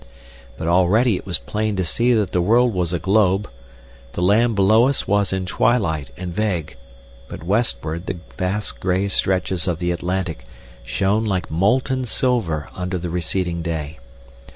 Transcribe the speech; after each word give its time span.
But 0.57 0.67
already 0.67 1.15
it 1.15 1.27
was 1.27 1.37
plain 1.37 1.75
to 1.75 1.85
see 1.85 2.11
that 2.15 2.31
the 2.31 2.41
world 2.41 2.73
was 2.73 2.91
a 2.91 2.97
globe. 2.97 3.47
The 4.13 4.23
land 4.23 4.55
below 4.55 4.87
us 4.87 5.07
was 5.07 5.31
in 5.31 5.45
twilight 5.45 6.09
and 6.17 6.33
vague, 6.33 6.75
but 7.27 7.43
westward 7.43 8.07
the 8.07 8.17
vast 8.35 8.79
grey 8.79 9.07
stretches 9.09 9.67
of 9.67 9.77
the 9.77 9.91
Atlantic 9.91 10.47
shone 10.83 11.23
like 11.25 11.51
molten 11.51 12.05
silver 12.05 12.67
under 12.73 12.97
the 12.97 13.11
receding 13.11 13.61
day. 13.61 13.99